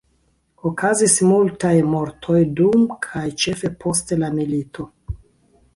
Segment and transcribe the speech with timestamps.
[0.69, 4.89] Okazis multaj mortoj dum kaj ĉefe post la milito.